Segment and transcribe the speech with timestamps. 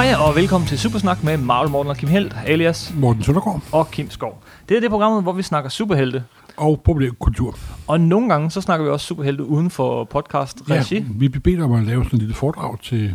[0.00, 3.90] Hej og velkommen til Supersnak med Marvel Morten og Kim Helt, alias Morten Søndergaard og
[3.90, 4.42] Kim Skov.
[4.68, 6.24] Det er det program, hvor vi snakker superhelte.
[6.56, 7.58] og populærkultur.
[7.86, 10.94] Og nogle gange, så snakker vi også superhelte uden for podcast-regi.
[10.94, 13.14] Ja, vi blev bedt om at lave sådan et lille foredrag til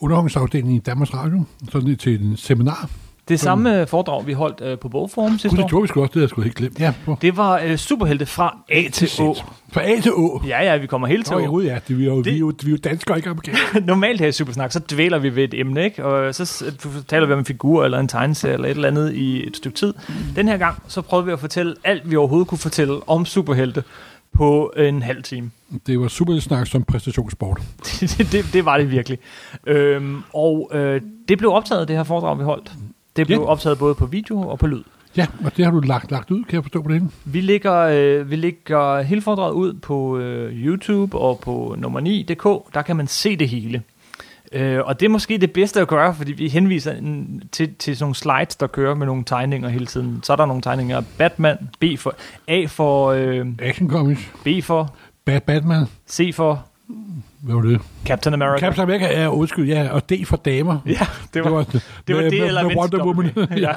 [0.00, 2.88] underholdningsafdelingen i Danmarks Radio, sådan til en seminar.
[3.28, 6.10] Det samme foredrag, vi holdt øh, på Bogforum Gud, sidste det år, gjorde vi også,
[6.14, 6.80] det jeg sgu helt glemt.
[6.80, 7.16] Ja, på.
[7.22, 9.34] det var øh, superhelte fra A til Å.
[9.72, 10.42] Fra A til Å.
[10.48, 11.44] Ja, ja, vi kommer helt til Nå, Å.
[11.44, 13.30] jo, ja, det, vi, er jo, Det- vi, er jo, vi er jo danskere, ikke
[13.30, 13.80] amerikanere.
[13.86, 16.04] Normalt her i Supersnak, så dvæler vi ved et emne, ikke?
[16.04, 16.64] Og så
[17.08, 19.76] taler vi om en figur eller en tegneserie eller et eller andet i et stykke
[19.76, 19.94] tid.
[20.36, 23.82] Den her gang, så prøvede vi at fortælle alt, vi overhovedet kunne fortælle om superhelte
[24.34, 25.50] på en halv time.
[25.86, 27.60] Det var super snak som præstationssport.
[28.00, 29.18] det, det, det var det virkelig.
[29.66, 32.72] Øhm, og øh, det blev optaget, det her foredrag, vi holdt.
[33.16, 33.44] Det blev Ja.
[33.44, 34.82] optaget både på video og på lyd.
[35.16, 37.02] Ja, og det har du lagt, lagt ud, kan jeg forstå på det.
[37.24, 42.74] Vi lægger, øh, vi lægger hele foredraget ud på øh, YouTube og på nummer 9.dk.
[42.74, 43.82] Der kan man se det hele.
[44.52, 47.96] Øh, og det er måske det bedste at gøre, fordi vi henviser en, til, til
[47.96, 50.20] sådan nogle slides, der kører med nogle tegninger hele tiden.
[50.22, 52.14] Så er der nogle tegninger af Batman, B for,
[52.48, 54.94] A for, øh, Action Comics, B for,
[55.24, 56.64] Bad Batman, C for
[57.44, 57.80] hvad var det?
[58.06, 58.60] Captain America.
[58.66, 60.78] Captain America er undskyld, ja, og D for damer.
[60.86, 63.30] Ja, det var, det, det var med, det med, eller med Wonder Woman.
[63.66, 63.72] ja.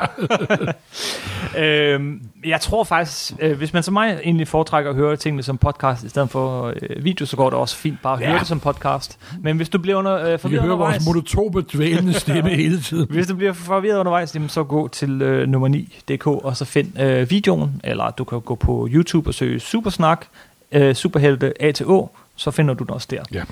[1.94, 5.58] øhm, jeg tror faktisk, øh, hvis man som mig egentlig foretrækker at høre tingene som
[5.58, 8.30] podcast i stedet for øh, video, så går det også fint bare at Ja.
[8.30, 9.18] høre det som podcast.
[9.42, 12.82] Men hvis du bliver under, øh, Vi forvirret hører undervejs, vores monotone dvælende stemme hele
[12.82, 13.08] tiden.
[13.10, 17.00] hvis du bliver forvirret undervejs, jamen, så gå til øh, nummer 9.dk og så find
[17.02, 20.26] øh, videoen, eller du kan gå på YouTube og søge Supersnak,
[20.72, 23.24] øh, Superhelte A til Å, så finder du den også der.
[23.34, 23.44] Ja.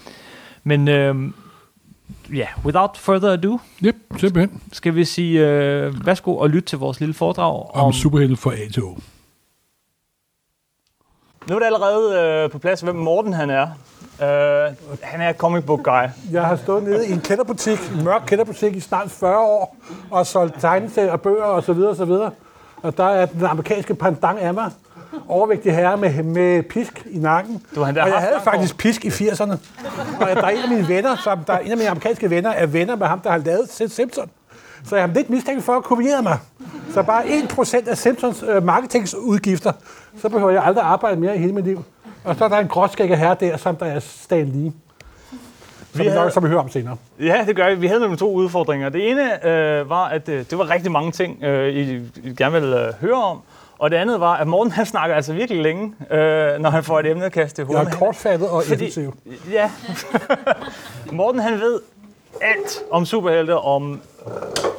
[0.63, 1.15] Men øh,
[2.33, 4.61] ja, without further ado, Yep, simpelthen.
[4.71, 8.67] skal vi sige øh, værsgo og lytte til vores lille foredrag Om superhelte fra A
[8.73, 8.97] til Å.
[11.49, 13.67] Nu er det allerede øh, på plads, hvem Morten han er.
[14.21, 16.07] Øh, han er comic book guy.
[16.31, 19.77] Jeg har stået nede i en kælderbutik, en mørk kælderbutik i snart 40 år,
[20.11, 21.57] og solgt tegneserier og bøger osv.
[21.57, 22.31] Og, så videre, og, så videre.
[22.81, 24.71] og der er den amerikanske pandang af mig.
[25.27, 27.63] Overvægtig herre med, med pisk i nakken.
[27.75, 29.51] Du endda og jeg havde faktisk pisk i 80'erne.
[30.19, 32.49] Og der er en af mine venner, som der er en af mine amerikanske venner,
[32.49, 34.29] er venner med ham, der har lavet Sid Simpson.
[34.85, 36.37] Så jeg har lidt mistænkt for at kopiere mig.
[36.93, 39.71] Så bare 1% af Simpsons øh, marketingsudgifter,
[40.21, 41.83] så behøver jeg aldrig arbejde mere i hele mit liv.
[42.23, 44.71] Og så er der en gråskægget herre der, som der er Stan Lee.
[45.91, 46.97] Som, vi havde- nok, som vi hører om senere.
[47.19, 47.75] Ja, det gør vi.
[47.75, 48.89] Vi havde nemlig to udfordringer.
[48.89, 52.51] Det ene øh, var, at øh, det var rigtig mange ting, øh, I, I gerne
[52.61, 53.41] ville øh, høre om.
[53.79, 56.99] Og det andet var, at Morten han snakker altså virkelig længe, øh, når han får
[56.99, 57.93] et emne kastet i Jeg hovedet.
[57.93, 59.13] er kortfattet og effektiv.
[59.51, 59.71] Ja.
[61.11, 61.79] Morten han ved
[62.41, 64.01] alt om superhelte, om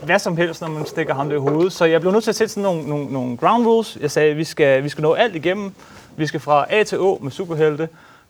[0.02, 1.72] hvad som helst, når man stikker ham det i hovedet.
[1.72, 3.98] Så jeg blev nødt til at sætte sådan nogle, nogle, nogle ground rules.
[4.00, 5.72] Jeg sagde, at vi skal, vi skal nå alt igennem.
[6.16, 7.88] Vi skal fra A til Å med superhelte,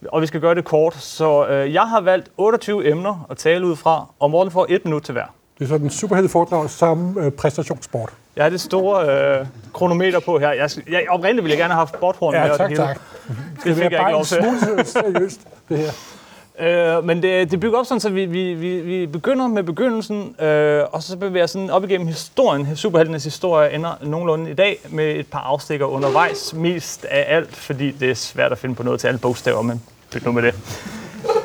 [0.08, 0.94] og vi skal gøre det kort.
[0.94, 4.84] Så øh, jeg har valgt 28 emner at tale ud fra, og Morten får et
[4.84, 5.24] minut til hver.
[5.58, 8.12] Det er sådan en superhelteforedrag som øh, præstationssport.
[8.36, 10.52] Jeg har det store øh, kronometer på her.
[10.52, 12.40] Jeg, jeg, oprindeligt ville jeg gerne have haft botthorn med.
[12.40, 12.82] Ja, tak, det hele.
[12.82, 13.00] tak.
[13.64, 14.36] Det fik jeg ikke lov til.
[14.42, 15.90] smule seriøst, det her.
[16.58, 20.36] Øh, men det, det bygger op sådan, så vi, vi, vi, vi begynder med begyndelsen,
[20.40, 25.14] øh, og så bevæger sådan op igennem historien, superheltenes historie, ender nogenlunde i dag med
[25.14, 29.00] et par afstikker undervejs, mest af alt, fordi det er svært at finde på noget
[29.00, 30.54] til alle bogstaver, men pyt nu med det.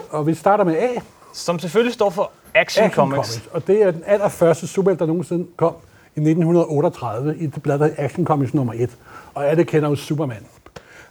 [0.09, 0.87] Og vi starter med A,
[1.33, 3.33] Som selvfølgelig står for Action, Action Comics.
[3.33, 3.49] Comics.
[3.51, 5.75] Og det er den allerførste superhelt, der nogensinde kom
[6.15, 8.97] i 1938 i det blad, der Action Comics nummer 1.
[9.33, 10.45] Og alle kender jo Superman.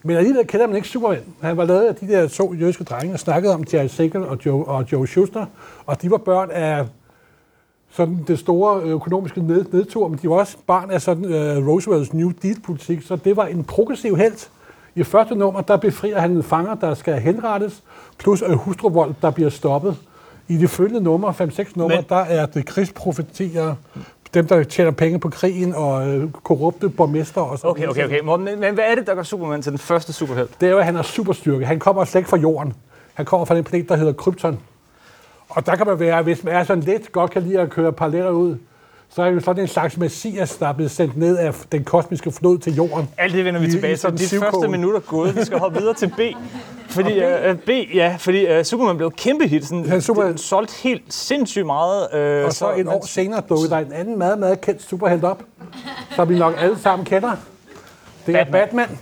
[0.02, 1.22] Men alligevel kender man ikke Superman.
[1.40, 4.38] Han var lavet af de der to jødiske drenge, og snakkede om Jerry Siegel og
[4.46, 5.46] Joe, og Joe Schuster.
[5.86, 6.86] Og de var børn af
[7.90, 12.12] sådan det store økonomiske ned, nedtur, men de var også barn af sådan uh, Roosevelts
[12.12, 14.48] New Deal-politik, så det var en progressiv held.
[14.94, 17.82] I første nummer, der befrier han en fanger, der skal henrettes,
[18.18, 19.96] plus uh, hustruvold, der bliver stoppet.
[20.48, 23.74] I de følgende numre, 5-6 numre, Men- der er det krigsprofetier,
[24.34, 28.20] dem, der tjener penge på krigen, og øh, korrupte borgmester og sådan Okay, okay, okay.
[28.20, 30.60] Morten, men, men hvad er det, der gør Superman til den første superhelt?
[30.60, 31.66] det er jo, at han har superstyrke.
[31.66, 32.74] Han kommer slet ikke fra jorden.
[33.14, 34.58] Han kommer fra den planet, der hedder Krypton.
[35.48, 37.92] Og der kan man være, hvis man er sådan lidt godt kan lide at køre
[37.92, 38.56] paralleller ud,
[39.08, 42.30] så er jo sådan en slags messias, der er blevet sendt ned af den kosmiske
[42.32, 43.08] flod til jorden.
[43.18, 44.18] Alt det vender vi tilbage til.
[44.18, 45.36] De første minutter gået.
[45.36, 46.20] Vi skal hoppe videre til B.
[46.90, 49.66] Fordi, uh, B, ja, fordi uh, Superman blev kæmpe hit.
[49.66, 52.00] Sådan, Ja, Super- det solgte helt sindssygt meget.
[52.40, 55.42] Uh, Og så et år senere dukkede der en anden meget, meget kendt superhelt op,
[56.16, 57.30] som vi nok alle sammen kender.
[58.26, 58.60] Det er Batman.
[58.62, 58.98] Batman,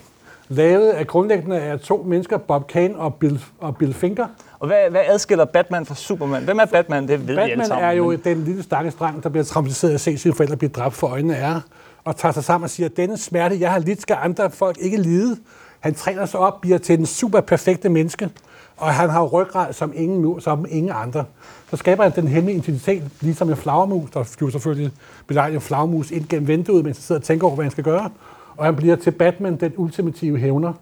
[0.49, 4.27] lavet af grundlæggende af to mennesker, Bob Kane og Bill, og Bill Finger.
[4.59, 6.43] Og hvad, hvad adskiller Batman fra Superman?
[6.43, 7.09] Hvem er Batman?
[7.09, 7.85] Det ved vi alle Batman sammen.
[7.89, 10.71] er jo men- den lille stakkels dreng, der bliver traumatiseret at se sine forældre blive
[10.71, 11.61] dræbt for øjnene af
[12.05, 14.77] og tager sig sammen og siger, at denne smerte, jeg har lidt, skal andre folk
[14.81, 15.37] ikke lide.
[15.81, 18.31] Han træner sig op, bliver til den super perfekte menneske,
[18.77, 21.25] og han har ryggrad som ingen, nu, som ingen andre.
[21.71, 24.93] Så skaber han den hemmelige identitet, ligesom en flagermus, der flyver selvfølgelig
[25.27, 27.85] belejligt en flagermus ind gennem vinduet, mens han sidder og tænker over, hvad han skal
[27.85, 28.11] gøre.
[28.57, 30.73] Og han bliver til Batman, den ultimative hævner.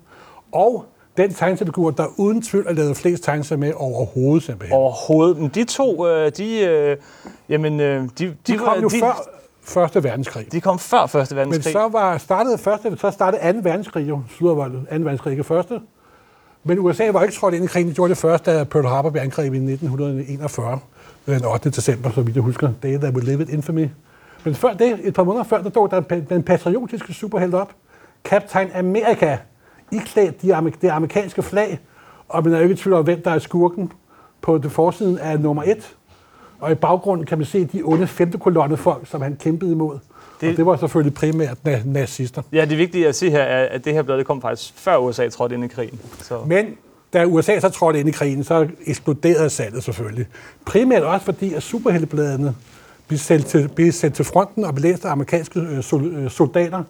[0.52, 0.84] Og
[1.16, 4.78] den tegneseriefigur, der uden tvivl er lavet flest tegneserier med overhovedet simpelthen.
[4.78, 5.38] Overhovedet.
[5.38, 6.96] Men de to, øh, de, øh,
[7.48, 9.28] jamen, øh, de, de, de kom var- jo de, før
[9.66, 10.52] Første Verdenskrig.
[10.52, 11.72] De kom før Første Men Verdenskrig.
[11.72, 13.58] så var startede første, så startede 2.
[13.62, 14.22] verdenskrig jo.
[14.36, 14.94] Slutter var det 2.
[14.96, 15.80] verdenskrig ikke første.
[16.64, 17.88] Men USA var ikke trådt ind i krigen.
[17.88, 20.78] De gjorde det først, da Pearl Harbor blev angrebet i 1941.
[21.26, 21.70] Den 8.
[21.70, 22.70] december, så vidt jeg husker.
[22.82, 23.88] Day that we live it infamy.
[24.44, 27.72] Men før det, et par måneder før, der dog der den patriotiske superhelt op.
[28.24, 29.38] Captain America.
[29.92, 31.78] Iklædt de amer- det amerikanske flag.
[32.28, 33.92] Og man er jo ikke i tvivl om, hvem der er skurken
[34.42, 35.95] på det forsiden af nummer 1.
[36.60, 39.98] Og i baggrunden kan man se de onde femte kolonne folk, som han kæmpede imod.
[40.40, 42.42] Det, og det var selvfølgelig primært na- nazister.
[42.52, 44.96] Ja, det vigtige at sige her er, at det her blad det kom faktisk før
[44.96, 46.00] USA trådte ind i krigen.
[46.22, 46.38] Så.
[46.46, 46.66] Men
[47.12, 50.26] da USA så trådte ind i krigen, så eksploderede salget selvfølgelig.
[50.64, 52.54] Primært også fordi, at superheltebladene
[53.08, 56.30] blev sendt til, blev sendt til fronten og blev læst af amerikanske øh, sol, øh,
[56.30, 56.82] soldater.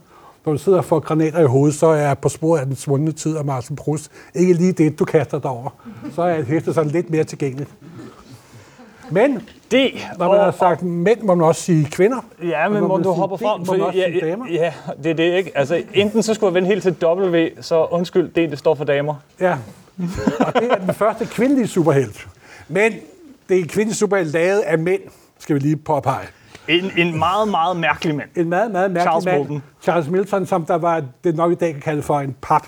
[0.47, 3.13] Når du sidder og får granater i hovedet, så er på sporet af den svundne
[3.13, 5.71] tid af Martin Proust ikke lige det, du kaster dig over.
[6.15, 7.71] Så er hæftet sådan lidt mere tilgængeligt.
[9.11, 12.25] Men Det, når man har sagt mænd, må man også sige kvinder.
[12.43, 14.47] Ja, Og men må du D, frem, må man også ja, sige ja, damer.
[14.51, 14.73] ja,
[15.03, 15.53] det er det ikke.
[15.55, 18.85] Altså, enten så skulle jeg vende helt til W, så undskyld, det, det står for
[18.85, 19.15] damer.
[19.41, 19.57] Ja,
[20.41, 22.29] og det er den første kvindelige superhelt.
[22.69, 22.93] Men
[23.49, 25.01] det er en kvindelig superhelt lavet af mænd,
[25.39, 26.27] skal vi lige påpege.
[26.69, 28.29] En, en meget, meget mærkelig mand.
[28.37, 29.63] En meget, meget mærkelig Charles mand, Milton.
[29.83, 32.67] Charles Milton, som der var det nok i dag kan kalde for en pop,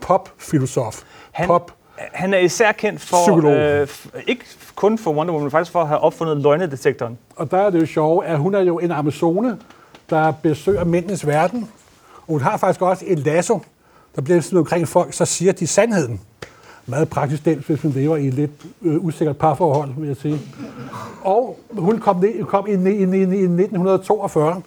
[0.00, 1.02] pop-filosof.
[1.32, 1.72] Han, Pop.
[1.98, 3.52] Han er især kendt for, Psykolog.
[3.52, 3.88] øh,
[4.26, 4.44] ikke
[4.74, 7.18] kun for Wonder Woman, men faktisk for at have opfundet løgnedetektoren.
[7.36, 9.58] Og der er det jo sjove, at hun er jo en amazone,
[10.10, 11.68] der besøger mændenes verden.
[12.26, 13.60] Og hun har faktisk også et lasso,
[14.16, 16.20] der bliver sådan omkring folk, så siger de sandheden.
[16.86, 18.50] Meget praktisk del, hvis man lever i et lidt
[18.82, 20.40] øh, usikkert parforhold, vil jeg sige.
[21.22, 24.62] Og hun kom, ned, kom i, i, i, i 1942,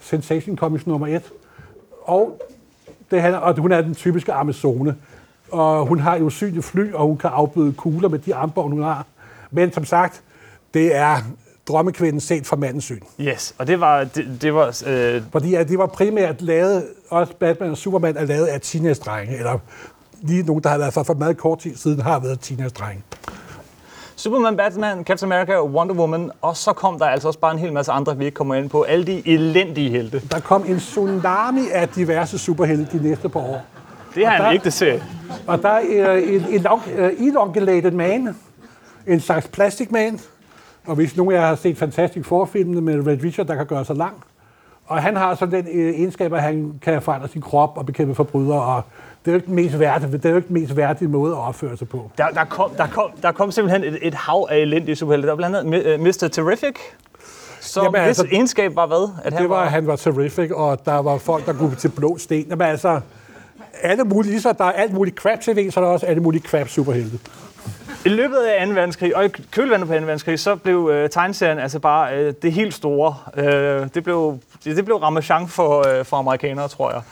[0.00, 1.22] Sensation Commission nummer 1.
[2.02, 2.40] Og,
[3.10, 4.96] det handler, og hun er den typiske amazone.
[5.52, 8.82] Og hun har jo usynlige fly, og hun kan afbøde kugler med de armbånd, hun
[8.82, 9.06] har.
[9.50, 10.22] Men som sagt,
[10.74, 11.16] det er
[11.68, 13.00] drømmekvinden set fra mandens syn.
[13.20, 17.32] Yes, og det var, det, det var øh, Fordi at det var primært lavet, også
[17.40, 19.58] Batman og Superman er lavet af teenage-drenge, eller
[20.22, 23.02] lige nogen, der har været for, for meget kort tid siden, har været teenage-drenge.
[24.16, 27.72] Superman, Batman, Captain America Wonder Woman, og så kom der altså også bare en hel
[27.72, 28.82] masse andre, vi ikke kommer ind på.
[28.82, 30.22] Alle de elendige helte.
[30.30, 33.62] Der kom en tsunami af diverse superhelte de næste par år.
[34.14, 35.02] Det har Og en der- ægte serie.
[35.46, 38.36] Og der er en, en long- øh, elongulated man,
[39.06, 40.20] en slags plastic man,
[40.86, 43.84] og hvis nogen af jer har set Fantastic Four-filmene med Red Richard, der kan gøre
[43.84, 44.14] sig lang,
[44.86, 48.14] og han har sådan den øh, egenskab, at han kan forandre sin krop og bekæmpe
[48.14, 48.82] forbrydere, og
[49.24, 51.32] det er jo ikke den mest værdige, det er jo ikke den mest værdige måde
[51.32, 52.10] at opføre sig på.
[52.18, 55.26] Der, der, kom, der, kom, der kom simpelthen et, et hav af elendige superhelte.
[55.28, 56.28] Der var blandt andet Mr.
[56.32, 56.74] Terrific,
[57.60, 59.08] som Jamen, altså, egenskab var hvad?
[59.24, 61.88] At han Det var, at han var terrific, og der var folk, der kunne til
[61.88, 62.46] blå sten.
[62.50, 63.00] Jamen altså,
[63.82, 66.22] alle mulige, lige så der er alt muligt crap tv, så er der også alle
[66.22, 67.18] mulige crap superhelte.
[68.04, 68.72] I løbet af 2.
[68.72, 70.00] verdenskrig, og i kølvandet på 2.
[70.00, 73.14] verdenskrig, så blev øh, tegneserien altså bare øh, det helt store.
[73.36, 77.02] Øh, det, blev, det, det blev ramachan for, øh, for amerikanere, tror jeg.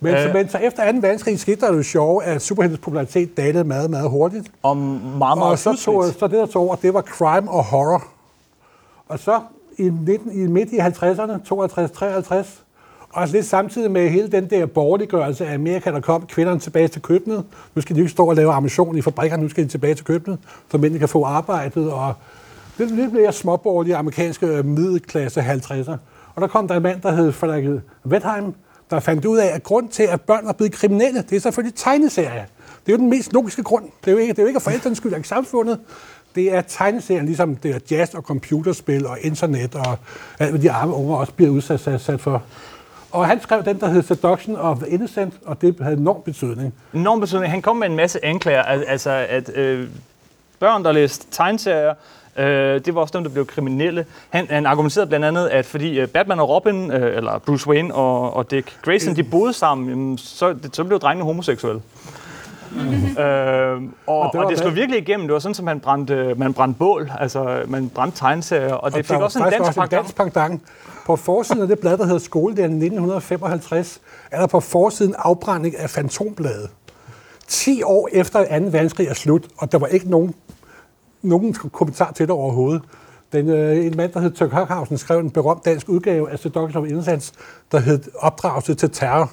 [0.00, 0.34] Men, Øh.
[0.34, 0.98] men så efter 2.
[1.00, 4.48] verdenskrig skete der jo sjove, at superheltes popularitet dalede meget, meget hurtigt.
[4.62, 7.64] Og meget, meget Og så, tog, så det, der tog over, det var crime og
[7.64, 8.04] horror.
[9.08, 9.40] Og så
[9.78, 11.32] i, 19, i midt i 50'erne,
[12.32, 12.63] 62-53,
[13.14, 16.88] og altså lidt samtidig med hele den der borgerliggørelse af Amerika, der kom kvinderne tilbage
[16.88, 17.44] til køkkenet.
[17.74, 20.04] Nu skal de ikke stå og lave ammunition i fabrikkerne, nu skal de tilbage til
[20.04, 20.38] køkkenet,
[20.70, 21.92] så mændene kan få arbejdet.
[21.92, 22.14] Og
[22.78, 25.96] det er lidt mere småborgerlige amerikanske øh, middelklasse 50'er.
[26.34, 27.64] Og der kom der en mand, der hed Frederik
[28.06, 28.54] Wettheim,
[28.90, 31.74] der fandt ud af, at grund til, at børn er blevet kriminelle, det er selvfølgelig
[31.76, 32.44] tegneserier.
[32.86, 33.84] Det er jo den mest logiske grund.
[34.04, 35.80] Det er jo ikke, det er jo ikke forældrenes skyld, ikke samfundet.
[36.34, 39.98] Det er tegneserien, ligesom det er jazz og computerspil og internet og
[40.38, 42.42] alt, hvad de arme unger også bliver udsat sat, sat for.
[43.14, 46.74] Og han skrev den, der hed Seduction of the Innocent, og det havde enorm betydning.
[46.94, 47.50] enorm betydning.
[47.50, 49.88] Han kom med en masse anklager, al- altså at øh,
[50.60, 51.94] børn, der læste tegneserier,
[52.36, 52.44] øh,
[52.84, 54.06] det var også dem, der blev kriminelle.
[54.30, 57.94] Han, han argumenterede blandt andet, at fordi øh, Batman og Robin, øh, eller Bruce Wayne
[57.94, 61.82] og, og Dick Grayson, de boede sammen, jamen, så, det, så blev drengene homoseksuelle.
[62.74, 63.22] Mm.
[63.22, 65.26] Øh, og, og, det og det slog virkelig igennem.
[65.26, 68.98] Det var sådan, som man brændte, man brændte bål, altså man brændte tegneserier, og det
[68.98, 70.62] og fik også en dansk også en dansk pendant.
[71.06, 74.00] På forsiden af det blad, der hedder Skoledagen 1955,
[74.30, 76.70] er der på forsiden afbrænding af fantombladet.
[77.48, 78.64] 10 år efter 2.
[78.64, 80.34] verdenskrig er slut, og der var ikke nogen,
[81.22, 82.82] nogen kommentar til det overhovedet.
[83.32, 86.82] Den, øh, en mand, der hed Tørk Hockhausen, skrev en berømt dansk udgave af Seduction
[86.82, 87.32] of Innocence,
[87.72, 89.30] der hed Opdragelse til terror.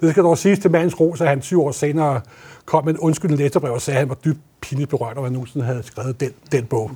[0.00, 2.20] Det skal dog siges til mandens ros, at han 20 år senere
[2.64, 5.30] kom med en undskyldende læserbrev og sagde, at han var dybt pinligt berørt, over at
[5.30, 6.90] jeg nogensinde havde skrevet den, den bog.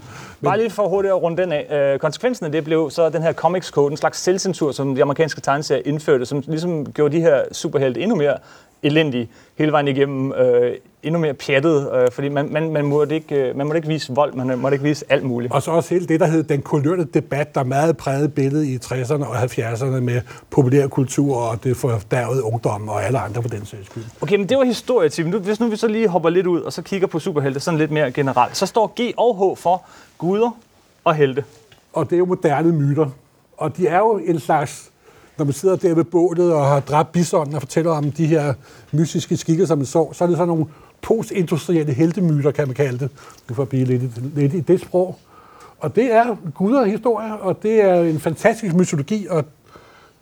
[0.44, 1.92] Bare lige for hurtigt at runde den af.
[1.92, 5.02] Øh, konsekvensen af det blev så den her Comics Code, en slags selvcensur, som de
[5.02, 8.36] amerikanske tegneserier indførte, som ligesom gjorde de her superhelte endnu mere
[8.82, 13.34] elendige hele vejen igennem, øh, endnu mere pjattet, øh, fordi man, man, man, måtte ikke,
[13.34, 15.52] øh, man måtte ikke vise vold, man måtte ikke vise alt muligt.
[15.52, 18.76] Og så også hele det, der hed den kulørte debat, der meget prægede billedet i
[18.76, 20.20] 60'erne og 70'erne med
[20.50, 24.04] populærkultur og det fordærvede ungdom og alle andre på den sags skyld.
[24.20, 25.26] Okay, men det var historietip.
[25.26, 27.78] Nu, hvis nu vi så lige hopper lidt ud og så kigger på superhelte sådan
[27.78, 29.82] lidt mere generelt, så står G og H for
[30.18, 30.50] guder
[31.04, 31.44] og helte.
[31.92, 33.06] Og det er jo moderne myter.
[33.56, 34.89] Og de er jo en slags
[35.40, 38.54] når man sidder der ved bålet og har dræbt bisonen og fortæller om de her
[38.92, 40.66] mystiske skikker, som man så, så er det sådan nogle
[41.02, 43.10] postindustrielle heltemyter, kan man kalde det.
[43.48, 45.18] Nu får blive lidt, lidt i det sprog.
[45.78, 49.44] Og det er guder historie, og det er en fantastisk mytologi, og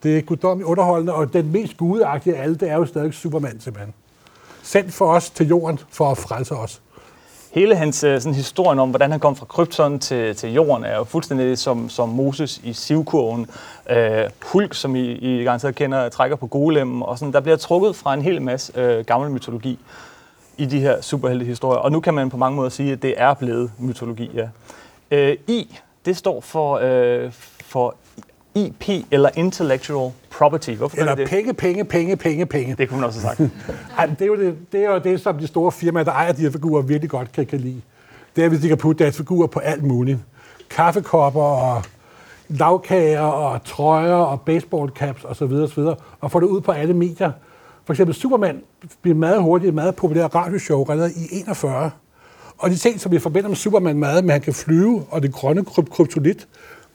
[0.03, 3.61] det er guddommeligt underholdende, og den mest gudeagtige af alle, det er jo stadig Superman,
[3.61, 3.95] simpelthen.
[4.63, 6.81] Sendt for os til jorden, for at frelse os
[7.59, 10.97] hele hans øh, sådan, historien om, hvordan han kom fra krypton til, til jorden, er
[10.97, 13.47] jo fuldstændig som, som Moses i sivkurven.
[13.91, 17.97] Øh, Hulk, som I, I garanteret kender, trækker på golem, og sådan, der bliver trukket
[17.97, 19.79] fra en hel masse øh, gammel mytologi
[20.57, 21.79] i de her superheltehistorier.
[21.79, 24.49] Og nu kan man på mange måder sige, at det er blevet mytologi, ja.
[25.11, 27.95] Øh, I, det står for, øh, for
[28.55, 30.71] IP, eller Intellectual Property.
[30.71, 31.29] Hvorfor eller det?
[31.29, 32.75] penge, penge, penge, penge, penge.
[32.79, 33.51] Det kunne man også have sagt.
[33.99, 36.33] Ej, det, er jo det, det er jo det, som de store firmaer, der ejer
[36.33, 37.81] de her figurer, virkelig godt kan, kan lide.
[38.37, 40.19] Det er, hvis de kan putte deres figurer på alt muligt.
[40.71, 41.83] Kaffekopper og
[42.49, 45.53] lavkager og trøjer og baseballcaps osv.
[45.53, 45.83] osv.
[46.21, 47.33] Og få det ud på alle medier.
[47.85, 48.63] For eksempel Superman
[49.03, 51.91] bliver meget hurtigt et meget populært radioshow allerede i 41.
[52.59, 55.23] Og de ting, som vi forbinder med Superman meget, med at han kan flyve, og
[55.23, 56.49] det grønne kryptonit,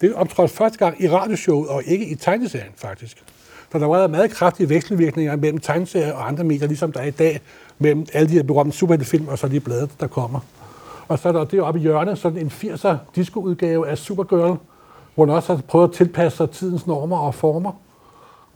[0.04, 3.24] det optrådte første gang i radioshowet, og ikke i tegneserien faktisk.
[3.72, 7.12] Så der var meget kraftige vekselvirkninger mellem tegneserier og andre medier, ligesom der er i
[7.12, 7.42] dag,
[7.80, 10.40] mellem alle de her berømte superheltefilm og så de blade, der kommer.
[11.08, 14.58] Og så er der oppe i hjørnet, sådan en 80'er disco-udgave af Supergirl,
[15.16, 17.72] hvor hun også har prøvet at tilpasse sig tidens normer og former.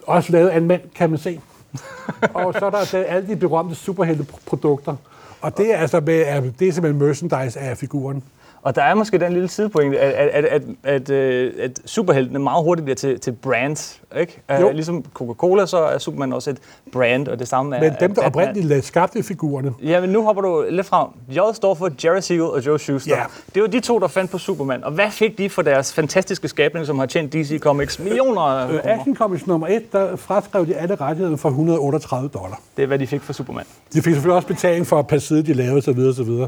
[0.03, 1.41] Også lavet af en mand, kan man se.
[2.33, 4.95] og så er der, der alle de berømte superhelteprodukter.
[5.41, 8.23] Og det er altså med, det er simpelthen merchandise af figuren.
[8.67, 12.39] Og der er måske den lille sidepoint, at, at, at, at, at, øh, at superheltene
[12.39, 14.01] meget hurtigt bliver til, til brands.
[14.19, 14.41] Ikke?
[14.61, 14.71] Jo.
[14.71, 16.57] ligesom Coca-Cola, så er Superman også et
[16.91, 19.73] brand, og det samme er Men dem, der oprindeligt skabte figurerne.
[19.83, 21.07] Ja, men nu hopper du lidt frem.
[21.29, 23.15] J står for Jerry Siegel og Joe Shuster.
[23.15, 23.23] Ja.
[23.55, 24.83] Det var de to, der fandt på Superman.
[24.83, 28.73] Og hvad fik de for deres fantastiske skabning, som har tjent DC Comics millioner af
[28.73, 32.61] øh, Action Comics nummer 1, der fraskrev de alle rettigheder for 138 dollar.
[32.77, 33.65] Det er, hvad de fik for Superman.
[33.93, 35.99] De fik selvfølgelig også betaling for per side, de lavede osv.
[35.99, 36.47] osv.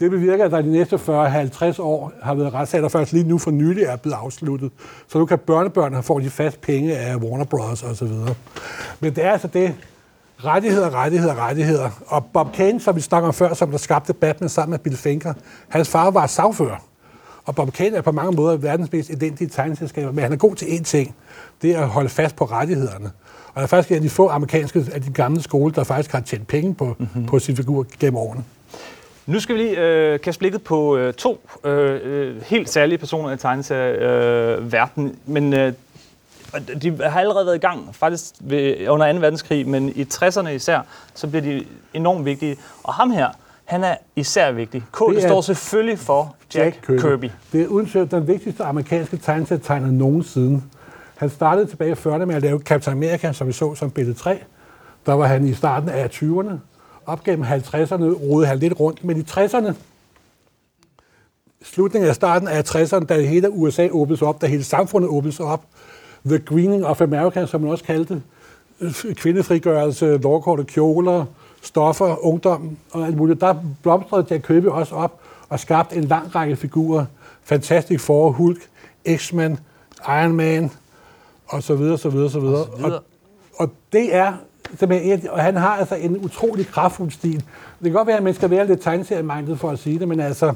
[0.00, 3.38] Det bevirker, at der de næste 40-50 år har været retssager, der først lige nu
[3.38, 4.70] for nylig er blevet afsluttet.
[5.08, 7.82] Så nu kan børnebørnene få de fast penge af Warner Bros.
[7.82, 8.08] osv.
[9.00, 9.74] Men det er altså det,
[10.44, 11.90] rettigheder, rettigheder, rettigheder.
[12.06, 14.96] Og Bob Kane, som vi snakker om før, som der skabte Batman sammen med Bill
[14.96, 15.32] Finger,
[15.68, 16.84] hans far var sagfører.
[17.44, 20.54] Og Bob Kane er på mange måder verdens mest identiske tegneselskaber, men han er god
[20.54, 21.14] til én ting.
[21.62, 23.10] Det er at holde fast på rettighederne.
[23.48, 26.12] Og der er faktisk en af de få amerikanske af de gamle skole, der faktisk
[26.12, 27.26] har tjent penge på, mm-hmm.
[27.26, 28.44] på sin figur gennem årene.
[29.26, 33.32] Nu skal vi lige øh, kaste blikket på øh, to øh, øh helt særlige personer
[33.32, 35.72] i tegneserieverdenen, øh, men øh,
[36.82, 39.18] de har allerede været i gang faktisk ved, under 2.
[39.18, 40.80] verdenskrig, men i 60'erne især,
[41.14, 41.64] så bliver de
[41.94, 42.56] enormt vigtige.
[42.82, 43.28] Og ham her,
[43.64, 44.82] han er især vigtig.
[44.92, 47.00] K det, det står selvfølgelig for Jack, Jack Kirby.
[47.00, 47.30] Kirby.
[47.52, 50.62] Det er uden tvivl den vigtigste amerikanske tegneserietegner nogensinde.
[51.16, 54.18] Han startede tilbage i 40'erne med at lave Captain America, som vi så som billede
[54.18, 54.38] 3.
[55.06, 56.52] Der var han i starten af 20'erne
[57.06, 59.72] op gennem 50'erne rodede han lidt rundt, men i 60'erne,
[61.62, 65.64] slutningen af starten af 60'erne, da hele USA åbnes op, da hele samfundet åbnes op,
[66.26, 68.22] The Greening of America, som man også kaldte
[69.14, 71.24] kvindefrigørelse, lovkorte kjoler,
[71.62, 73.40] stoffer, ungdom og alt muligt.
[73.40, 77.04] Der blomstrede Jack Kirby også op og skabte en lang række figurer.
[77.42, 78.68] Fantastic Four, Hulk,
[79.16, 79.58] X-Men,
[80.08, 80.70] Iron Man,
[81.46, 82.64] og så videre, så videre, så videre.
[82.64, 83.02] Og, og,
[83.54, 84.32] og det er
[84.78, 87.36] simpelthen, og han har altså en utrolig kraftfuld stil.
[87.36, 87.44] Det
[87.82, 90.54] kan godt være, at man skal være lidt tegneseriemindet for at sige det, men altså,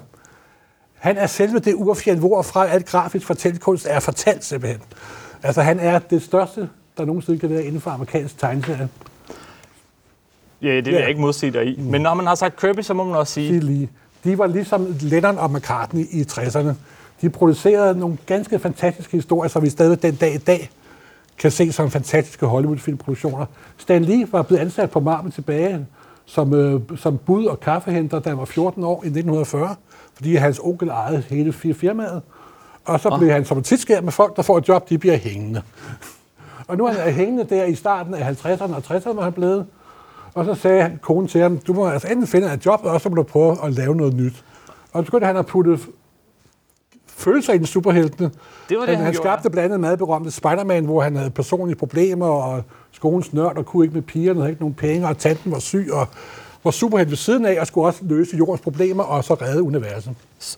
[0.94, 4.80] han er selve det urfjeld, hvorfra alt grafisk fortællekunst er fortalt simpelthen.
[5.42, 8.88] Altså, han er det største, der nogensinde kan være inden for amerikansk tegneserie.
[10.62, 11.00] Ja, det vil ja.
[11.00, 11.76] jeg ikke modsige dig i.
[11.76, 11.84] Mm.
[11.84, 13.60] Men når man har sagt Kirby, så må man også sige...
[13.60, 13.88] De,
[14.24, 16.72] de var ligesom Lennon og McCartney i 60'erne.
[17.20, 20.70] De producerede nogle ganske fantastiske historier, som vi stadig den dag i dag
[21.38, 23.46] kan se som fantastiske Hollywood-filmproduktioner.
[23.76, 25.86] Stan Lee var blevet ansat på Marvel tilbage
[26.24, 29.74] som, øh, som bud- og kaffehenter, da han var 14 år i 1940,
[30.14, 32.22] fordi hans onkel ejede hele firmaet.
[32.84, 35.16] Og så blev han som tit sker med folk, der får et job, de bliver
[35.16, 35.62] hængende.
[36.68, 39.66] Og nu er han hængende der i starten af 50'erne og 60'erne, hvor han blevet.
[40.34, 43.00] Og så sagde han, konen til ham, du må altså enten finde et job, og
[43.00, 44.44] så må du prøve at lave noget nyt.
[44.92, 45.78] Og så begyndte han at putte
[47.18, 48.30] følelser i den superheltene.
[48.68, 51.16] Det var det, han, han han gjorde, skabte blandt andet meget berømte Spider-Man, hvor han
[51.16, 55.08] havde personlige problemer, og skolens nørd, og kunne ikke med pigerne, havde ikke nogen penge,
[55.08, 56.06] og tanten var syg, og
[56.64, 60.12] var superhelt ved siden af, og skulle også løse jordens problemer, og så redde universet.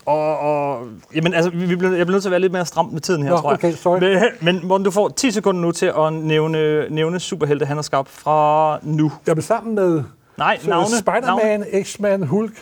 [0.05, 2.85] Og, og jamen, altså, vi, bliver, jeg bliver nødt til at være lidt mere stram
[2.85, 3.57] med tiden her, Nå, tror jeg.
[3.57, 3.99] okay, sorry.
[3.99, 7.81] Men, men Morten, du får 10 sekunder nu til at nævne, nævne superhelte, han har
[7.81, 9.11] skabt fra nu.
[9.25, 10.03] Blev sammen med
[10.37, 10.97] Nej, navne.
[10.99, 12.53] Spider-Man, X-Man, Hulk,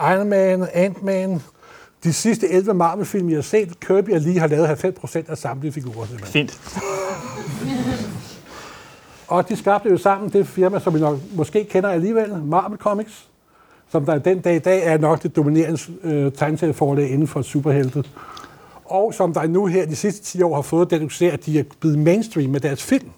[0.00, 1.42] Iron Man, Ant-Man.
[2.04, 5.72] De sidste 11 Marvel-film, jeg har set, Kirby og lige har lavet 90% af samtlige
[5.72, 6.06] figurer.
[6.06, 6.48] Simpelthen.
[6.48, 6.60] Fint.
[9.28, 13.28] Og de skabte jo sammen det firma, som vi nok måske kender alligevel, Marvel Comics,
[13.88, 18.04] som der den dag i dag er nok det dominerende øh, tegneserieforlag inden for superhelte.
[18.84, 21.58] Og som der nu her de sidste 10 år har fået den succes, at de
[21.58, 23.10] er blevet mainstream med deres film.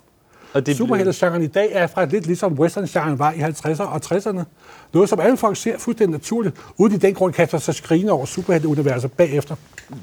[0.57, 4.43] Og det Superheltegenren i dag er fra lidt ligesom western var i 50'erne og 60'erne.
[4.93, 8.25] Noget, som alle folk ser fuldstændig naturligt, uden i den grund kaster sig skrigende over
[8.27, 9.55] superhelteuniverset bagefter.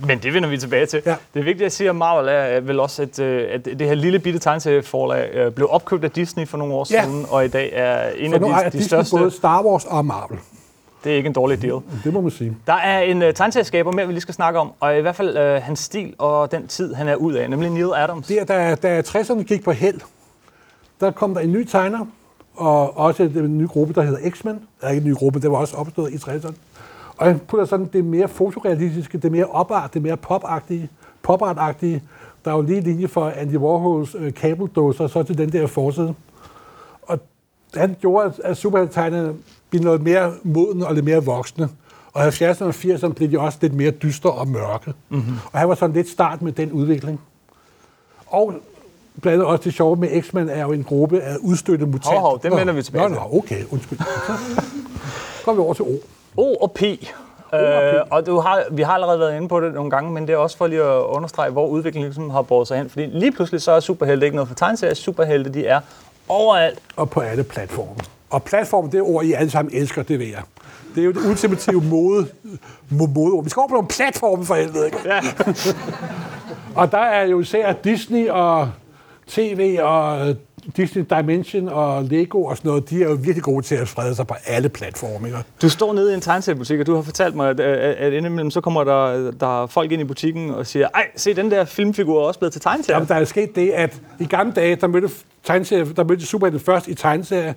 [0.08, 1.02] Men det vender vi tilbage til.
[1.06, 1.16] Ja.
[1.34, 3.96] Det er vigtigt at sige, at Marvel er vel også, at, øh, at det her
[3.96, 7.04] lille bitte tegneserieforlag øh, blev opkøbt af Disney for nogle år Ja.
[7.04, 9.18] siden, og i dag er en For af de, de Disney største.
[9.18, 10.38] både Star Wars og Marvel.
[11.04, 11.80] Det er ikke en dårlig deal.
[12.04, 12.58] Det må man sige.
[12.68, 15.38] Der er en uh, tegneserieskaber mere, vi lige skal snakke om, og i hvert fald
[15.58, 18.28] uh, hans stil og den tid, han er ud af, nemlig Neil Adams.
[18.28, 20.00] Der, da, da 60'erne gik på held,
[21.02, 22.06] der kom der en ny tegner,
[22.56, 24.60] og også en ny gruppe, der hedder X-Men.
[24.82, 26.54] Der er ikke en ny gruppe, det var også opstået i 60'erne.
[27.18, 30.90] Og han putter sådan det mere fotorealistiske, det mere opart, det mere pop-agtige,
[31.24, 32.04] pop-art-agtige.
[32.46, 36.14] Der er jo lige linje for Andy Warhols øh, kabeldåser, så til den der forside.
[37.02, 37.20] Og
[37.76, 39.34] han gjorde, at- superheltegnerne
[39.70, 41.70] blev noget mere moden og lidt mere voksne.
[42.14, 44.94] Og i 70'erne og 80'erne blev de også lidt mere dystre og mørke.
[45.10, 45.34] Mm-hmm.
[45.54, 47.22] Og han var sådan lidt start med den udvikling.
[48.28, 48.54] Og
[49.22, 52.20] blandt andet også det sjove med X-Men er jo en gruppe af udstødte mutanter.
[52.20, 53.18] Hov, hov, dem Nå, vender vi tilbage nå, til.
[53.18, 54.00] Nå, okay, undskyld.
[55.40, 55.96] Så går vi over til O.
[56.38, 56.82] O og P.
[57.54, 57.60] Øh,
[58.10, 60.38] og du har, vi har allerede været inde på det nogle gange, men det er
[60.38, 62.90] også for lige at understrege, hvor udviklingen ligesom har båret sig hen.
[62.90, 64.94] Fordi lige pludselig så er superhelte ikke noget for tegneserier.
[64.94, 65.80] Superhelte, de er
[66.30, 66.80] overalt.
[66.96, 67.96] Og på alle platforme.
[68.30, 70.42] Og platform, det er ord, I alle sammen elsker, det ved jeg.
[70.96, 72.28] Det er jo det ultimative mode,
[72.92, 73.44] mo- modeord.
[73.44, 74.98] Vi skal over på nogle platforme for helvede, ikke?
[75.06, 75.20] Ja.
[76.76, 78.70] Og der er jo især Disney og
[79.28, 80.36] TV og øh,
[80.78, 84.16] Disney Dimension og Lego og sådan noget, de er jo virkelig gode til at sprede
[84.16, 85.28] sig på alle platforme.
[85.28, 85.40] Ikke?
[85.62, 88.52] Du står nede i en tegneseriebutik, og du har fortalt mig, at, at, at indimellem
[88.52, 91.66] så kommer der, der er folk ind i butikken og siger, ej, se, den der
[91.66, 92.98] filmfigur er også blevet til tegneserier.
[92.98, 95.10] Jamen, der er sket det, at i gamle dage, der mødte,
[95.44, 97.56] tegneserie, der mødte Superhelten først i tegneserie,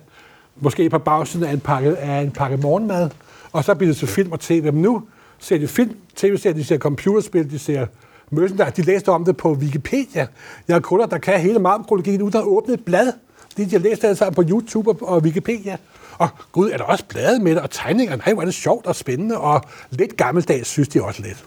[0.55, 3.09] måske på bagsiden af en pakke, af en pakke morgenmad,
[3.51, 4.63] og så bliver det til film og tv.
[4.63, 5.03] Men nu
[5.39, 7.85] ser de film, tv-serier, de ser computerspil, de ser
[8.31, 10.27] merchandise, de læste om det på Wikipedia.
[10.67, 13.13] Jeg har kunder, der kan hele marmkrologien uden at åbne et blad.
[13.57, 15.77] De, de har læst det sammen på YouTube og- Wikipedia.
[16.17, 18.15] Og gud, er der også blade med det, og tegninger?
[18.15, 21.45] Nej, hvor er det sjovt og spændende, og lidt gammeldags synes de også lidt.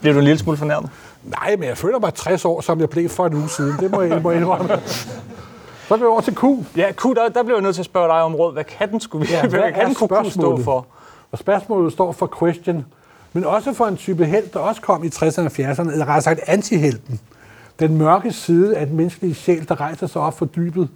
[0.00, 0.90] Bliver du en lille smule fornærmet?
[1.24, 3.76] Nej, men jeg føler mig 60 år, som jeg blev for en uge siden.
[3.80, 4.68] Det må jeg, må jeg indrømme.
[4.86, 5.08] Så
[5.88, 6.44] går vi over til Q.
[6.76, 8.52] Ja, Q, der, der bliver jeg nødt til at spørge dig om råd.
[8.52, 10.86] Hvad kan den, skulle Ja, hvad hvad kan den kunne stå for?
[11.32, 12.84] Og spørgsmålet står for question,
[13.34, 16.22] men også for en type held, der også kom i 60'erne og 70'erne, eller rettere
[16.22, 17.20] sagt antihelten.
[17.80, 20.88] Den mørke side af den menneskelige sjæl, der rejser sig op for dybet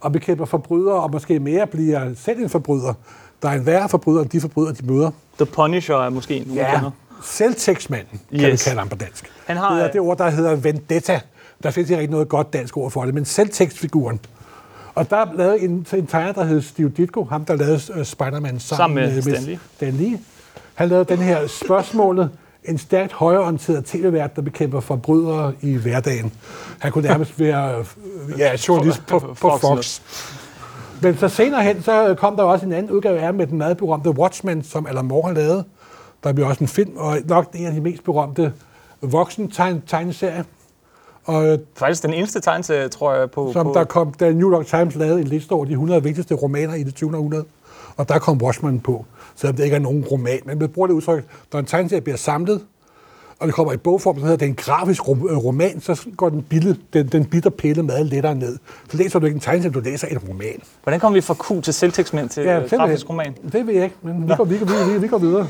[0.00, 2.94] og bekæmper forbrydere, og måske mere bliver selv en forbryder.
[3.42, 5.10] Der er en værre forbryder end de forbrydere, de møder.
[5.36, 6.74] The Punisher er måske en, ja.
[6.74, 6.90] kender.
[7.22, 8.52] Selvtægtsmanden, kan Yes.
[8.66, 9.30] vi kalde ham på dansk.
[9.46, 11.20] Han har- det er det ord, der hedder vendetta.
[11.62, 14.20] Der findes ikke rigtig noget godt dansk ord for det, men selvtekstfiguren.
[14.94, 18.02] Og der er lavet en, en tegner, der hedder Steve Ditko, ham der lavede uh,
[18.04, 19.58] Spider-Man sammen, Sammen med Stan Lee.
[19.76, 20.18] Stan Lee.
[20.74, 22.30] Han lavede den her spørgsmålet,
[22.64, 26.32] en stærkt højreorienteret tv-vært, der bekæmper forbrydere i hverdagen.
[26.78, 27.84] Han kunne nærmest være øh,
[28.38, 30.00] ja, journalist på, på Fox.
[31.02, 33.76] Men så senere hen, så kom der også en anden udgave af med den meget
[33.76, 35.64] berømte Watchmen, som Alan Moore har lavet.
[36.24, 38.52] Der bliver også en film, og nok en af de mest berømte
[39.00, 39.50] voksen
[39.86, 40.44] tegneserier.
[41.24, 43.52] Og øh, Faktisk den eneste tegneserie, tror jeg, på...
[43.52, 46.34] som på der kom, da New York Times lavede en liste over de 100 vigtigste
[46.34, 47.16] romaner i det 20.
[47.16, 47.44] århundrede,
[47.96, 49.04] og der kom Watchmen på,
[49.36, 50.40] selvom det ikke er nogen roman.
[50.44, 52.60] Men man bruger det udtryk, når en tegneserie bliver samlet,
[53.38, 56.42] og det kommer i bogform, så hedder det en grafisk øh, roman, så går den,
[56.42, 58.58] bille, den, den bitter pille meget lettere ned.
[58.90, 60.62] Så læser du ikke en tegneserie, du læser en roman.
[60.82, 62.78] Hvordan kommer vi fra Q til selvtægtsmænd til ja, simpelthen.
[62.78, 63.34] grafisk roman?
[63.52, 65.48] Det ved jeg ikke, men vi går, vi, går, vi, vi, vi går videre.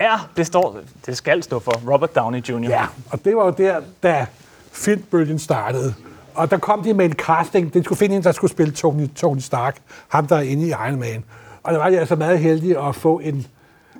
[0.00, 2.68] R, det står, det skal stå for Robert Downey Jr.
[2.68, 4.26] Ja, og det var jo der, da
[4.72, 5.94] filmbølgen startede.
[6.34, 7.74] Og der kom de med en casting.
[7.74, 9.76] Den skulle finde en, der skulle spille Tony, Tony Stark.
[10.08, 11.24] Ham, der er inde i Iron Man.
[11.62, 13.46] Og der var de altså meget heldige at få en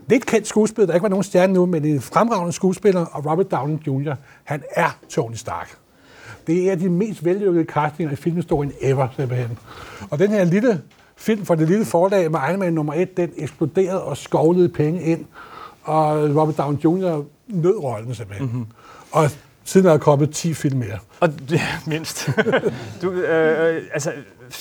[0.08, 3.50] lidt kendt skuespiller, der ikke var nogen stjerne nu, men en fremragende skuespiller, og Robert
[3.50, 5.76] Downey Jr., han er Tony Stark.
[6.46, 9.58] Det er de mest vellykkede castinger i filmhistorien ever, simpelthen.
[10.10, 10.82] Og den her lille
[11.16, 15.02] film for det lille forlag med Iron Man nummer 1, den eksploderede og skovlede penge
[15.02, 15.24] ind,
[15.82, 17.24] og Robert Downey Jr.
[17.48, 18.46] nød rollen simpelthen.
[18.46, 18.66] Mm-hmm.
[19.12, 19.30] Og
[19.64, 20.98] siden er der kommet 10 film mere.
[21.20, 22.30] Og ja, mindst.
[23.02, 24.12] du, øh, øh, altså,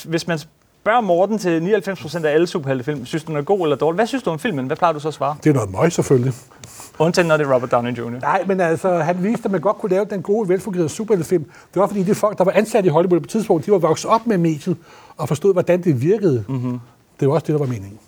[0.04, 0.38] hvis man
[0.80, 3.94] spørger Morten til 99% af alle superheltefilm, synes du, den er god eller dårlig?
[3.96, 4.66] Hvad synes du om filmen?
[4.66, 5.36] Hvad plejer du så at svare?
[5.44, 6.32] Det er noget møg selvfølgelig.
[6.98, 8.10] Undtagen når det er Robert Downey Jr.
[8.20, 11.44] Nej, men altså, han viste, at man godt kunne lave den gode, velfungerende superheltefilm.
[11.74, 13.78] Det var fordi, de folk, der var ansat i Hollywood på et tidspunkt, de var
[13.78, 14.76] vokset op med mediet
[15.16, 16.44] og forstod, hvordan det virkede.
[16.48, 16.80] Mm-hmm.
[17.20, 17.98] Det var også det, der var meningen.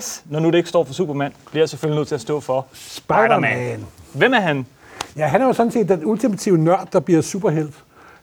[0.00, 2.66] S, når nu det ikke står for Superman, bliver selvfølgelig nødt til at stå for
[2.72, 3.84] Spider-Man.
[4.12, 4.66] Hvem er han?
[5.16, 7.74] Ja, han er jo sådan set den ultimative nørd, der bliver superhelt.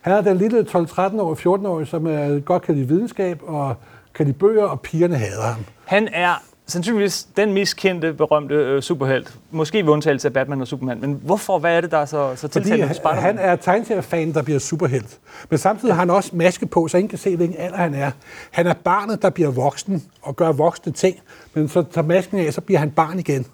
[0.04, 3.76] Han er den lille 12-13-årige, 14-årige, som er godt kan lide videnskab og
[4.16, 5.66] kan lide bøger, og pigerne hader ham.
[5.86, 9.34] Han er sandsynligvis den mest kendte, berømte øh, superhelt.
[9.52, 11.02] Måske ved undtagelse af Batman og Superman.
[11.02, 11.60] Men hvorfor?
[11.60, 13.24] Hvad er det, der er så, så Fordi tiltalende ved Spider-Man?
[13.24, 15.20] han er tegneseriefan, der bliver superhelt.
[15.50, 18.12] Men samtidig har han også maske på, så ingen kan se, hvilken alder han er.
[18.52, 21.20] Han er barnet, der bliver voksen og gør voksne ting.
[21.54, 23.46] Men så tager masken af, så bliver han barn igen.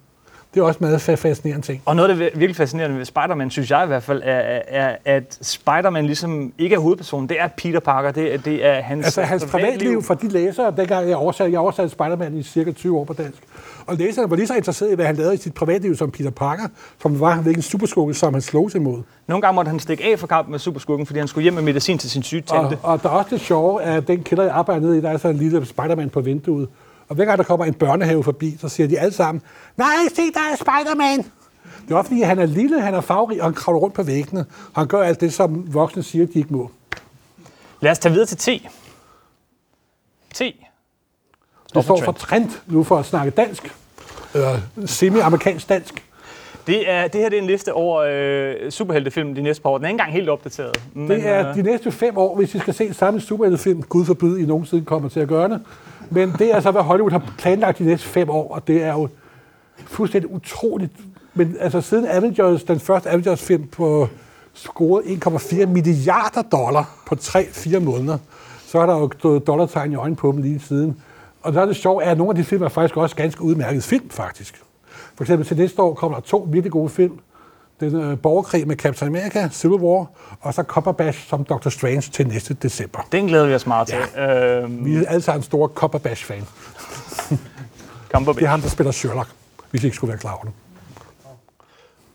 [0.54, 1.82] Det er også meget fa- fascinerende ting.
[1.86, 4.96] Og noget af det virkelig fascinerende ved Spider-Man, synes jeg i hvert fald, er, er
[5.06, 7.30] at Spider-Man ligesom ikke er hovedpersonen.
[7.30, 8.12] Det er Peter Parker.
[8.12, 11.60] Det er, det er hans, Altså hans privatliv for de læsere, dengang jeg oversatte, jeg
[11.60, 13.40] oversatte Spider-Man i cirka 20 år på dansk.
[13.88, 16.30] Og læserne var lige så interesseret i, hvad han lavede i sit privatliv som Peter
[16.32, 16.64] Parker,
[17.02, 19.02] som var hvilken superskugge, som han slog sig imod.
[19.28, 21.62] Nogle gange måtte han stikke af for kampen med Superskurken, fordi han skulle hjem med
[21.64, 22.78] medicin til sin syge tante.
[22.84, 25.10] Og, og der er også det sjove, at den kælder, jeg arbejder nede i, der
[25.10, 26.68] er så en lille Spider-Man på vinduet.
[27.10, 29.42] Og hver gang der kommer en børnehave forbi, så siger de alle sammen,
[29.78, 31.18] nej, se, der er Spider-Man!
[31.86, 34.04] Det er også fordi, han er lille, han er farverig, og han kravler rundt på
[34.04, 34.46] væggene.
[34.76, 36.72] Han gør alt det, som voksne siger, de ikke må.
[37.82, 38.68] Lad os tage videre til T.
[40.34, 40.40] T.
[41.74, 43.76] Det står for Trent, nu for at snakke dansk.
[44.34, 46.04] Eller semi-amerikansk dansk.
[46.68, 49.78] Det, er, det her det er en liste over øh, superheltefilm de næste par år.
[49.78, 50.82] Den er ikke engang helt opdateret.
[50.94, 53.84] Men, Det er øh, de næste fem år, hvis I skal se samme superheltefilm.
[53.84, 55.62] Gud forbyde, I nogensinde kommer til at gøre det.
[56.12, 58.94] Men det er altså, hvad Hollywood har planlagt de næste fem år, og det er
[58.94, 59.10] jo
[59.88, 60.92] fuldstændig utroligt.
[61.34, 64.08] Men altså siden Avengers, den første Avengers-film på
[64.54, 68.18] scoret 1,4 milliarder dollar på 3-4 måneder,
[68.66, 71.02] så er der jo stået dollartegn i øjnene på dem lige siden.
[71.42, 73.84] Og der er det sjovt, at nogle af de film er faktisk også ganske udmærket
[73.84, 74.62] film, faktisk.
[75.16, 77.20] For eksempel til næste år kommer der to virkelig gode film.
[77.80, 80.06] Den øh, borgerkrig med Captain America, Civil War,
[80.42, 83.00] og så Copperbash som Doctor Strange til næste december.
[83.12, 83.98] den glæder vi os meget til.
[84.16, 84.62] Ja.
[84.62, 86.44] Øh, Vi er alle sammen store Copperbash-fan.
[88.10, 89.30] Det er ham, der spiller Sherlock,
[89.72, 90.52] hvis I ikke skulle være klar over det.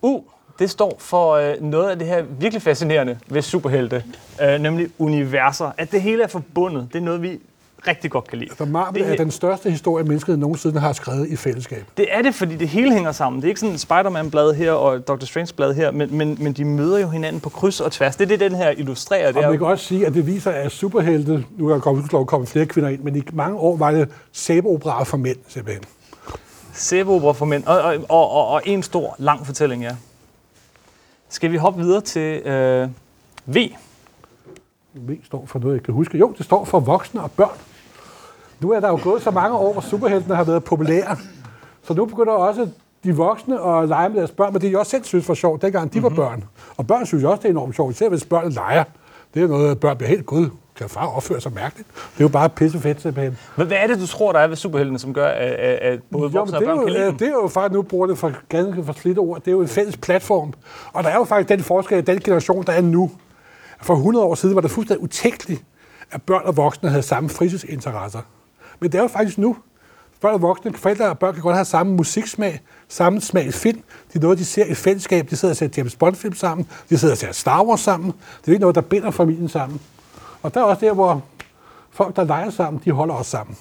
[0.02, 0.20] U,
[0.58, 4.04] det står for øh, noget af det her virkelig fascinerende ved superhelte,
[4.42, 5.72] øh, nemlig universer.
[5.78, 6.88] At det hele er forbundet.
[6.92, 7.40] Det er noget, vi
[7.86, 8.50] rigtig godt kan lide.
[8.56, 11.84] For Marvel det, er den største historie, mennesket nogensinde har skrevet i fællesskab.
[11.96, 13.42] det er det, fordi det hele hænger sammen.
[13.42, 16.64] Det er ikke sådan et Spider-Man-blad her og Doctor Strange-blad her, men, men, men de
[16.64, 18.16] møder jo hinanden på kryds og tværs.
[18.16, 19.26] Det er det, den her illustrerer.
[19.26, 21.80] Det Og er, man kan også sige, at det viser, at superhelte, nu er der
[21.80, 25.36] kommet, lov kommet flere kvinder ind, men i mange år var det sæbeoperaer for mænd,
[25.48, 25.84] simpelthen.
[26.72, 27.64] sæbeopera for mænd.
[27.64, 29.96] Og, og, og, og, og en stor, lang fortælling, ja.
[31.28, 32.88] Skal vi hoppe videre til øh,
[33.46, 33.56] V?
[34.94, 36.18] V står for noget, jeg kan huske.
[36.18, 37.58] Jo, det står for voksne og børn.
[38.60, 41.16] Nu er der jo gået så mange år, hvor superheltene har været populære.
[41.82, 42.68] Så nu begynder også
[43.04, 45.62] de voksne at lege med deres børn, men det de også selv synes var sjovt,
[45.62, 46.44] dengang de var børn.
[46.76, 48.84] Og børn synes også, det er enormt sjovt, især hvis børn leger.
[49.34, 50.48] Det er noget, børn bliver helt gud.
[50.76, 51.88] Kan far opføre sig mærkeligt?
[51.94, 53.38] Det er jo bare pissefedt, simpelthen.
[53.56, 56.22] Hvad, hvad er det, du tror, der er ved superheltene, som gør, at, at, både
[56.22, 57.14] Jo, voksne men og det, er børn kan lide jo, dem?
[57.14, 59.52] øh, det er jo faktisk, nu bruger det for ganske for slidt ord, det er
[59.52, 60.52] jo en fælles platform.
[60.92, 63.10] Og der er jo faktisk den forskel i den generation, der er nu.
[63.82, 65.62] For 100 år siden var det fuldstændig utænkeligt,
[66.10, 68.20] at børn og voksne havde samme fritidsinteresser.
[68.80, 69.56] Men det er jo faktisk nu.
[70.20, 73.82] Børn og voksne, forældre og børn kan godt have samme musiksmag, samme smag i film.
[74.08, 75.30] Det er noget, de ser i fællesskab.
[75.30, 76.68] De sidder og ser James Bond-film sammen.
[76.90, 78.12] De sidder og ser Star Wars sammen.
[78.40, 79.80] Det er ikke noget, der binder familien sammen.
[80.42, 81.22] Og der er også der, hvor
[81.90, 83.56] folk, der leger sammen, de holder også sammen.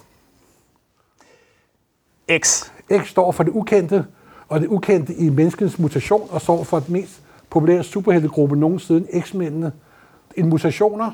[2.39, 2.63] X.
[2.97, 4.05] X står for det ukendte,
[4.47, 9.71] og det ukendte i menneskets mutation, og står for den mest populære superheltegruppe nogensinde, X-mændene.
[10.35, 11.11] En mutationer,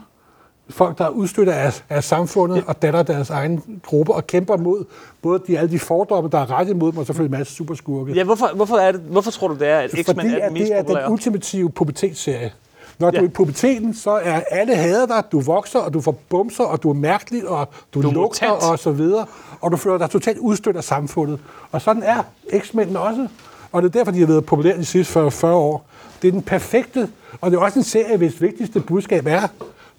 [0.69, 4.85] folk, der er udstødt af, af samfundet og datter deres egen gruppe og kæmper mod
[5.21, 8.13] både de, alle de fordomme, der er rettet mod dem, og selvfølgelig en masse superskurke.
[8.13, 10.53] Ja, hvorfor, hvorfor, er det, hvorfor tror du, det er, at X-Men Fordi er den
[10.53, 11.11] mest det er den populære?
[11.11, 12.51] ultimative pubertetsserie.
[12.99, 13.19] Når Ja.
[13.19, 16.63] du er i puberteten, så er alle hader dig, du vokser, og du får bumser,
[16.63, 19.25] og du er mærkelig, og du, Du er lugter, og så videre.
[19.61, 21.39] Og du føler dig totalt udstødt af samfundet.
[21.71, 22.23] Og sådan er
[22.59, 23.27] X-mændene også.
[23.71, 25.85] Og det er derfor, de har været populære de sidste 40, 40 år.
[26.21, 27.09] Det er den perfekte,
[27.41, 29.47] og det er også en serie, hvis vigtigste budskab er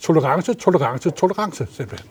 [0.03, 2.11] tolerance, tolerance, tolerance, simpelthen.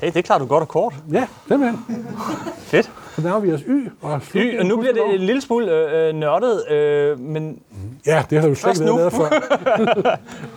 [0.00, 0.94] Hey, det klarer du godt og kort.
[1.12, 2.06] Ja, simpelthen.
[2.70, 2.90] Fedt.
[3.14, 3.90] Så nærmer vi os Y.
[4.02, 7.58] Og, Y, og nu bliver det en lille smule øh, øh, nørdet, øh, men
[8.06, 9.28] Ja, det har du slet ikke været før.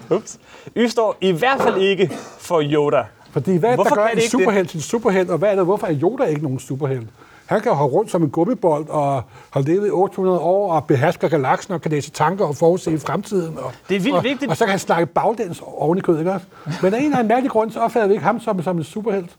[0.16, 0.40] ups.
[0.76, 3.04] Y står i hvert fald ikke for Yoda.
[3.32, 5.66] Fordi hvad er Hvorfor der gør en superhelt til en superhelt, og hvad er det,
[5.66, 7.08] hvorfor er Yoda ikke nogen superhelt?
[7.50, 11.28] Han kan have rundt som en gummibold og har levet i 800 år og behersker
[11.28, 13.58] galaksen og kan læse tanker og forudse fremtiden.
[13.58, 14.52] Og, Det er vildt og, vigtigt.
[14.52, 16.46] Og så kan han snakke baglæns oven i kødet, ikke også?
[16.84, 18.84] Men af en eller anden mærkelig grund, så opfatter vi ikke ham som, som en
[18.84, 19.30] superhelt.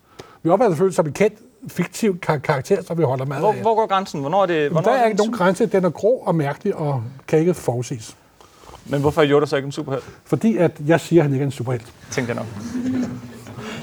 [0.43, 3.61] Vi opfatter selvfølgelig som en kendt, fiktiv kar- karakter, som vi holder meget Hvor, af.
[3.61, 4.21] hvor går grænsen?
[4.21, 5.67] Hvornår er det, hvornår der er det ikke nogen grænse.
[5.67, 8.17] Den er grå og mærkelig og kan ikke forudses.
[8.87, 10.05] Men hvorfor er Yoda så ikke en superhelt?
[10.25, 11.93] Fordi at jeg siger, at han ikke er en superhelt.
[12.11, 12.47] Tænkte jeg nok.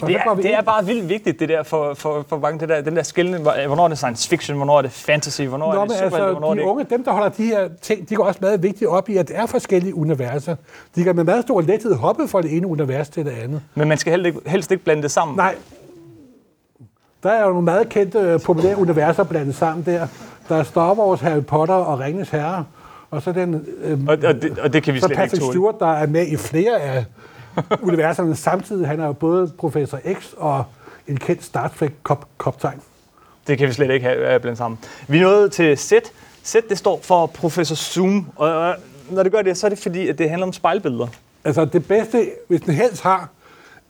[0.06, 2.82] Det er, det er bare vildt vigtigt, det der for, for, for mange, det der,
[2.82, 3.44] den der skældning.
[3.44, 6.36] Hvornår er det science fiction, hvornår er det fantasy, hvornår Nå, er det superhelte, hvornår
[6.36, 6.70] altså, er de det ikke?
[6.70, 9.28] unge, dem der holder de her ting, de går også meget vigtigt op i, at
[9.28, 10.56] det er forskellige universer.
[10.96, 13.62] De kan med meget stor lethed hoppe fra det ene univers til det andet.
[13.76, 15.38] Men man skal helst ikke, helst ikke blande det sammen.
[15.38, 15.56] Nej,
[17.24, 20.08] der er jo nogle meget kendte, øh, populære universer blandet sammen der.
[20.50, 22.66] Der er Star Wars, Harry Potter og Ringens Herre.
[23.12, 25.54] Og så den øh, Og, og, det, og det kan vi slet ikke Patrick tåle.
[25.54, 27.06] Stewart, der er med i flere af
[27.82, 28.88] universerne samtidig.
[28.88, 30.64] Han er jo både Professor X og
[31.08, 32.82] en kendt Star Trek-koptegn.
[33.48, 34.80] Det kan vi slet ikke have have blandet sammen.
[35.08, 35.92] Vi nået til Z.
[36.46, 38.28] Z, det står for Professor Zoom.
[38.36, 38.76] Og øh,
[39.10, 41.08] når det gør det, så er det fordi, at det handler om spejlbilleder.
[41.44, 43.30] Altså det bedste, hvis en held har,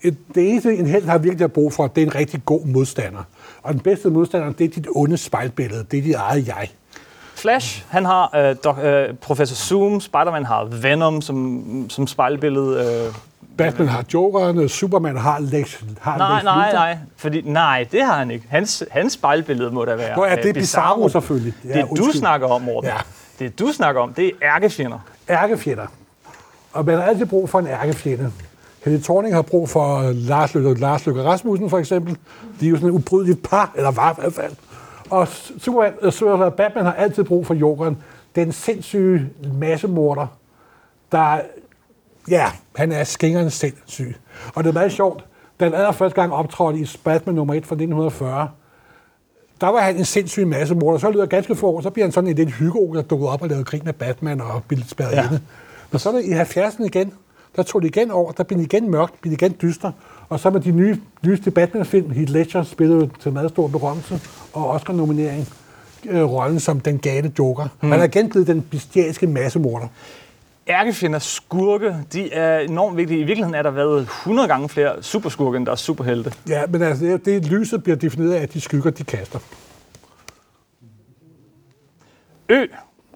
[0.01, 3.23] et, det eneste en held har virkelig brug for, det er en rigtig god modstander.
[3.63, 5.85] Og den bedste modstander, det er dit onde spejlbillede.
[5.91, 6.69] Det er dit eget jeg.
[7.37, 13.05] Flash, han har øh, dok, øh, Professor Zoom, Spider-Man har Venom som, som spejlbillede.
[13.07, 13.13] Øh.
[13.57, 16.79] Batman har Jokeren, Superman har Lex, har Nej, Lex nej, Luthor.
[16.79, 16.97] nej.
[17.17, 18.45] Fordi, nej, det har han ikke.
[18.49, 21.53] Hans, hans spejlbillede må da være Nå ja, det er øh, Bizarro selvfølgelig.
[21.65, 22.13] Ja, det, du undskyld.
[22.13, 22.89] snakker om, Morten.
[22.89, 22.97] Ja.
[23.45, 24.99] Det, du snakker om, det er ærkefjender.
[25.29, 25.85] Ærkefjender.
[26.73, 28.31] Og man har altid brug for en ærkefjende.
[28.85, 32.17] Helle Thorning har brug for Lars Løkke, Lars Løkke Rasmussen for eksempel.
[32.59, 34.51] De er jo sådan et ubrydeligt par, eller var i hvert fald.
[35.09, 37.97] Og Superman, øh, så Batman har altid brug for Jokeren.
[38.35, 40.27] Den sindssyge massemorder,
[41.11, 41.39] der...
[42.29, 44.15] Ja, han er skængeren sindssyg.
[44.55, 45.25] Og det er meget sjovt.
[45.59, 48.49] Den allerførste gang optrådte i Batman nummer 1 fra 1940,
[49.61, 50.97] der var han en sindssyg masse morder.
[50.99, 53.41] Så lyder ganske få år, så bliver han sådan en lidt hygge der dukkede op
[53.41, 55.17] og lavede krig med Batman og blev spærret Ja.
[55.21, 55.27] ja.
[55.27, 55.41] inde.
[55.91, 57.13] Men så er det i 70'erne igen,
[57.55, 59.91] der tog det igen over, der blev det igen mørkt, blev det igen dyster.
[60.29, 64.21] Og så med de nye, nyeste Batman-film, Heath Ledger spillede til meget stor berømmelse,
[64.53, 65.47] og Oscar-nominering,
[66.09, 67.67] øh, rollen som den gale Joker.
[67.81, 67.91] Mm.
[67.91, 69.87] Han er igen blevet den bestialske massemorder.
[70.69, 73.19] Ærkefjender, skurke, de er enormt vigtige.
[73.19, 76.33] I virkeligheden er der været 100 gange flere superskurke, end der er superhelte.
[76.49, 79.39] Ja, men altså, det, det lyset bliver defineret af de skygger, de kaster.
[82.49, 82.65] Ø,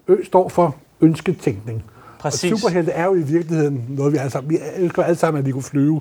[0.08, 1.84] Ø står for ønsketænkning.
[2.18, 2.52] Præcis.
[2.52, 4.50] Og superhelte er jo i virkeligheden noget, vi alle sammen...
[4.50, 6.00] Vi ønsker alle sammen, at vi kunne flyve.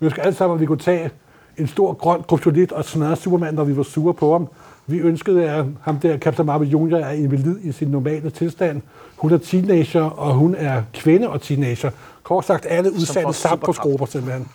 [0.00, 1.10] Vi ønsker alle sammen, at vi kunne tage
[1.56, 4.48] en stor grøn kryptonit og smadre Superman, når vi var sure på ham.
[4.86, 8.82] Vi ønskede, at ham der, Captain Marvel Jr., er invalid i sin normale tilstand.
[9.16, 11.90] Hun er teenager, og hun er kvinde og teenager.
[12.22, 14.48] Kort sagt, alle udsatte samt på skruber, simpelthen.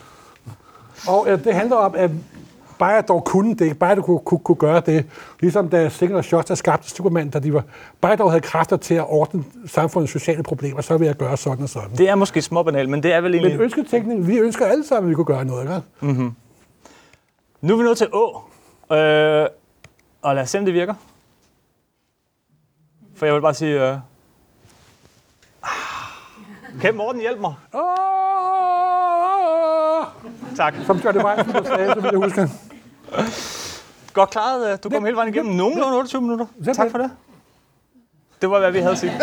[1.07, 2.11] Og øh, det handler om, at
[2.83, 5.05] bare jeg dog kunne det, bare du kunne, kunne, kunne gøre det,
[5.39, 7.63] ligesom da Singer og Schuster skabte Superman, da de var,
[8.01, 11.37] bare jeg dog havde kræfter til at ordne samfundets sociale problemer, så vil jeg gøre
[11.37, 11.97] sådan og sådan.
[11.97, 13.53] det er måske småbanalt, men det er vel egentlig...
[13.53, 16.31] Men ønsketænkning, vi ønsker alle sammen, at vi kunne gøre noget, ikke?
[17.61, 18.43] Nu er vi nået til Å.
[18.91, 19.47] Øh,
[20.21, 20.93] og lad os se, om det virker.
[23.15, 23.89] For jeg vil bare sige...
[23.89, 23.97] Øh...
[25.63, 25.69] ah.
[26.81, 27.53] Kan Morten hjælpe mig?
[27.73, 28.03] Åh!
[30.55, 30.73] Tak.
[30.85, 32.49] Som gør det mig, som du sagde, så vil jeg huske.
[34.13, 34.71] Godt klaret.
[34.71, 36.45] øh, Du kom hele vejen igennem nogenlunde 28 minutter.
[36.73, 37.11] Tak for det.
[38.41, 39.13] Det var, hvad vi havde at sige.